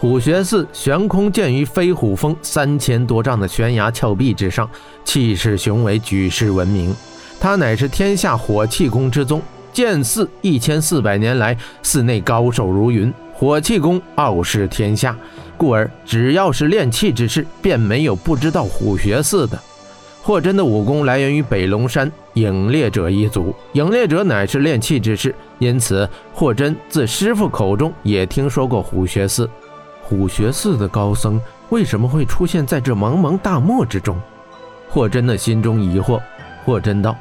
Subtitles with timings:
[0.00, 4.66] 虎穴寺悬空建于飞虎峰三千多丈的悬崖峭壁之上，
[5.04, 6.96] 气势雄伟，举世闻名。
[7.38, 9.42] 它乃是天下火气功之宗，
[9.74, 15.14] 建寺一千四百年来，寺内高手如云，火气功傲视天下，
[15.58, 19.60] 故而只要是练气之士，便没有不知道虎穴寺的。
[20.22, 29.46] 霍真的武功来源于北龙山影猎者一族，影猎者乃是练气之士，因此霍真自师傅口中也听说过虎穴寺。
[30.10, 34.20] 虎穴寺的高僧为什么会出现在这茫茫大漠之中？
[34.88, 36.20] 霍真的心中疑惑。
[36.64, 37.14] 霍真道：“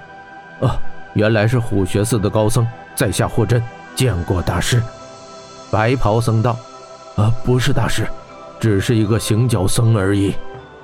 [0.59, 0.75] 啊，
[1.13, 3.61] 原来是虎穴寺的高僧，在下霍真
[3.93, 4.81] 见过大师。”
[5.69, 6.57] 白袍僧道
[7.15, 8.07] ：“啊，不是大师，
[8.59, 10.33] 只是一个行脚僧而已。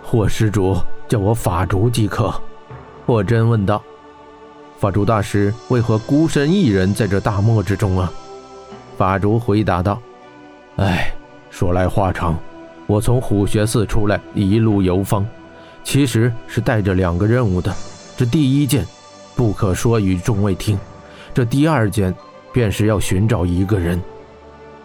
[0.04, 0.78] 霍施主
[1.08, 2.32] 叫我法竹即可。”
[3.08, 3.82] 霍真问道
[4.78, 8.14] ：“法竹大师为何孤身一人在这大漠之中啊？”
[8.96, 10.00] 法竹回答道
[10.78, 11.12] ：“哎。”
[11.58, 12.38] 说来话长，
[12.86, 15.26] 我从虎穴寺出来，一路游方，
[15.86, 17.74] 其实是带着两个任务的。
[18.18, 18.86] 这第一件，
[19.38, 20.76] 不可说与众位听；
[21.34, 22.14] 这第二件，
[22.52, 24.02] 便是要寻找一个人。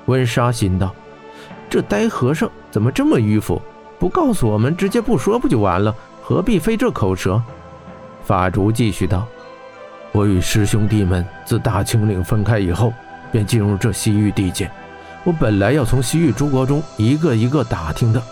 [0.06, 0.94] 温莎心道：
[1.68, 3.60] 这呆和尚怎么这么迂腐？
[3.98, 5.92] 不告诉我们，直接不说不就完了？
[6.22, 7.42] 何必费这口舌？
[8.22, 9.26] 法竹继续道：
[10.12, 12.92] 我与师兄弟们自大清岭分开以后，
[13.32, 14.70] 便进入这西域地界。
[15.24, 18.22] 我本来要从西域诸国中一个一个打听的，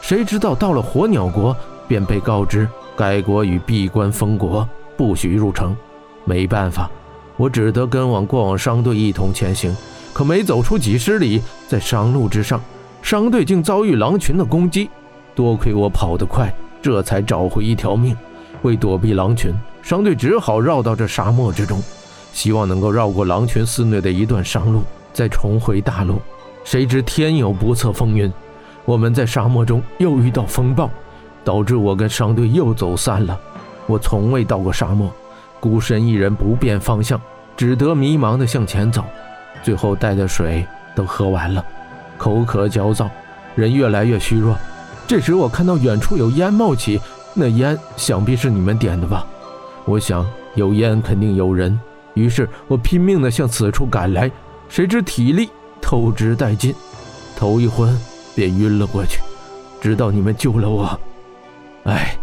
[0.00, 1.54] 谁知道到了火鸟国，
[1.86, 5.76] 便被告知该国与闭关封国，不许入城。
[6.24, 6.90] 没办法，
[7.36, 9.76] 我只得跟往过往商队一同前行。
[10.12, 12.60] 可没走出几十里，在商路之上，
[13.02, 14.90] 商队竟遭遇狼群的攻击。
[15.34, 18.16] 多亏我跑得快，这才找回一条命。
[18.62, 21.80] 为躲避狼群，商队只好绕到这沙漠之中，
[22.32, 24.82] 希望能够绕过狼群肆虐的一段商路，
[25.12, 26.20] 再重回大陆。
[26.70, 28.30] 谁知天有不测风云，
[28.84, 30.90] 我们在沙漠中又遇到风暴，
[31.42, 33.40] 导致我跟商队又走散了。
[33.86, 35.10] 我从未到过沙漠，
[35.60, 37.18] 孤身一人不辨方向，
[37.56, 39.02] 只得迷茫地向前走。
[39.62, 40.62] 最后带的水
[40.94, 41.64] 都喝完了，
[42.18, 43.08] 口渴焦躁，
[43.54, 44.54] 人越来越虚弱。
[45.06, 47.00] 这时我看到远处有烟冒起，
[47.32, 49.24] 那烟想必是你们点的吧？
[49.86, 50.22] 我想
[50.54, 51.80] 有烟肯定有人，
[52.12, 54.30] 于是我拼命地向此处赶来，
[54.68, 55.48] 谁知体力。
[55.80, 56.74] 透支殆尽，
[57.36, 57.96] 头一昏
[58.34, 59.20] 便晕了过去，
[59.80, 61.00] 直到你们救了我。
[61.84, 62.16] 哎，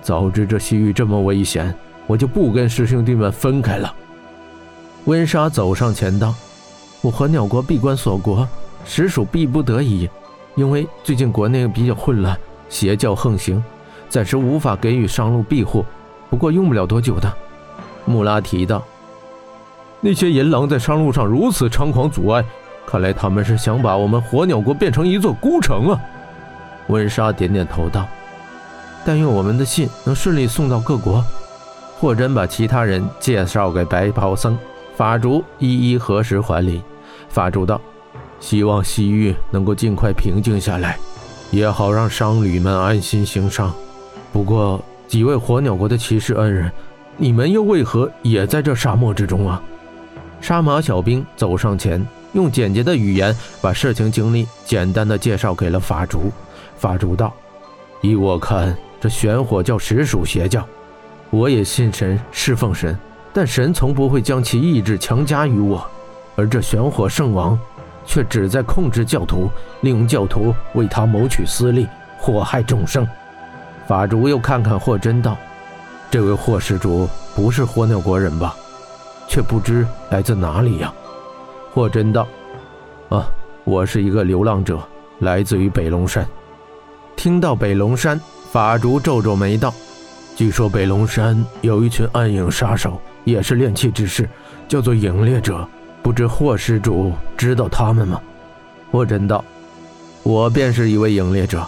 [0.00, 1.74] 早知这西域这么危险，
[2.06, 3.94] 我就不跟师兄弟们分开了。
[5.04, 6.34] 温莎走上前道
[7.02, 8.48] ：“我和鸟国闭关锁国，
[8.84, 10.08] 实属逼不得已。
[10.54, 13.62] 因为最近国内比较混乱，邪教横行，
[14.08, 15.84] 暂时无法给予商路庇护。
[16.30, 17.32] 不过用不了多久的。”
[18.04, 18.82] 穆拉提道
[20.02, 22.44] ：“那些银狼在商路上如此猖狂阻碍。”
[22.84, 26.00] 看来他们是想把我们火鸟国变成一座孤城啊！
[26.88, 28.06] 温莎点点头道
[29.06, 31.24] ：“但愿我们的信能顺利送到各国。”
[31.98, 34.58] 霍真把其他人介绍给白袍僧、
[34.96, 36.82] 法竹，一一核实还礼。
[37.28, 37.80] 法竹道
[38.40, 40.98] ：“希望西域能够尽快平静下来，
[41.52, 43.72] 也好让商旅们安心行商。
[44.32, 46.70] 不过，几位火鸟国的骑士恩人，
[47.16, 49.62] 你们又为何也在这沙漠之中啊？”
[50.42, 52.06] 杀马小兵走上前。
[52.32, 56.32] 用简洁的语言把事情经历简单的介绍给了法竹。
[56.76, 57.32] 法竹道
[58.00, 60.66] ：“依我看，这玄火教实属邪教。
[61.30, 62.98] 我也信神，侍奉神，
[63.34, 65.86] 但神从不会将其意志强加于我。
[66.34, 67.58] 而这玄火圣王，
[68.06, 69.50] 却只在控制教徒，
[69.82, 71.86] 利用教徒为他谋取私利，
[72.18, 73.06] 祸害众生。”
[73.86, 75.36] 法竹又看看霍真道
[76.10, 78.56] ：“这位霍施主不是火鸟国人吧？
[79.32, 80.92] 却不知来自哪里呀？”
[81.72, 82.28] 霍真道
[83.08, 83.26] ：“啊，
[83.64, 84.78] 我是一个流浪者，
[85.20, 86.26] 来自于北龙山。”
[87.16, 89.72] 听到北龙山，法竹皱皱眉道
[90.36, 94.28] ：“据说北龙山有一群暗影杀手，也是炼气之士，
[94.68, 95.66] 叫做影猎者。
[96.02, 98.20] 不知霍施主知道他们吗？”
[98.92, 99.42] 霍真道
[100.24, 101.66] ：“我便是一位影猎者。”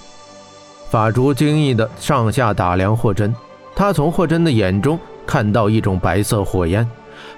[0.91, 3.35] 法竹惊异的上下打量霍真，
[3.75, 6.87] 他从霍真的眼中看到一种白色火焰。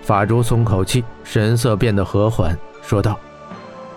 [0.03, 3.19] 法珠松口气，神色变得和缓，说道：“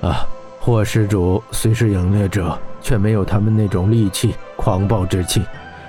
[0.01, 0.27] 啊，
[0.59, 5.43] 霍施主虽是影猎者，却没有他们那种戾气、狂暴之气，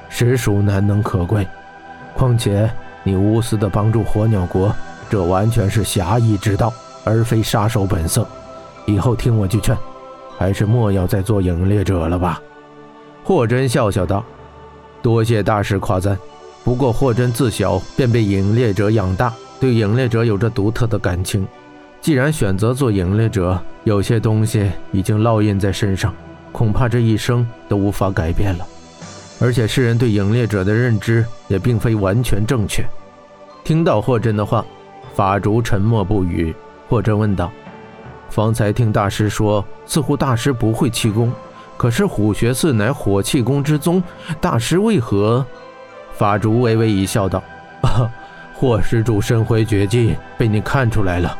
[0.08, 1.46] 实属难能可贵。
[2.14, 2.70] 况且
[3.02, 4.74] 你无私的帮助火鸟国，
[5.08, 6.72] 这完全是侠义之道，
[7.04, 8.26] 而非杀手本色。
[8.86, 9.76] 以后听我句劝，
[10.36, 12.40] 还是莫要再做影猎者了吧。”
[13.24, 14.24] 霍真笑笑道
[15.00, 16.18] ：“多谢大师夸赞，
[16.64, 21.46] 不过霍真自小便被影猎者养大。”对影猎者有着独特的感情，
[22.00, 26.14] 既然选择做隐猎者，有些东西已经烙印在身上，
[26.50, 28.66] 恐怕这一生都无法改变了。
[29.38, 32.82] 而且世人对隐猎者的认知也并非完全正确。
[33.62, 34.64] 听到霍真的话，
[35.14, 36.54] 法竹沉默不语。
[36.88, 37.52] 霍真问道
[38.30, 41.30] ：“方才听大师说，似乎大师不会气功，
[41.76, 44.02] 可是虎穴寺乃火气功之宗，
[44.40, 45.44] 大师为何？”
[46.16, 47.42] 法竹微微一笑道
[48.60, 51.34] ：“霍施主身怀绝技，被你看出来了。”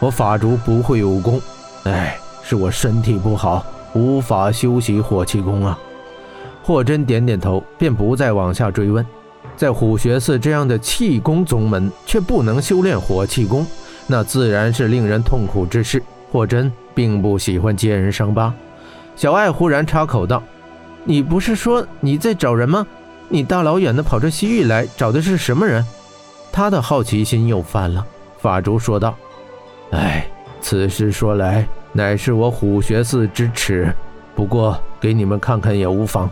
[0.00, 1.38] 我法主不会武功，
[1.82, 3.62] 哎，是我身体不好，
[3.92, 5.78] 无法修习火气功啊。
[6.62, 9.04] 霍真点点头，便不再往下追问。
[9.58, 13.66] 在虎穴寺这样的气功宗门，却不能修炼火气功，
[14.06, 16.02] 那自然是令人痛苦之事。
[16.32, 18.54] 霍真并不喜欢揭人伤疤。
[19.16, 20.42] 小爱忽然插口道
[21.04, 22.86] ：“你不是说你在找人吗？
[23.28, 25.84] 你大老远的跑这西域来，找的是什么人？”
[26.54, 28.06] 他的好奇心又犯了。
[28.38, 29.12] 法主说道。
[29.90, 30.24] 哎，
[30.60, 33.92] 此事说来，乃是我虎穴寺之耻，
[34.36, 36.30] 不过给你们看看也无妨。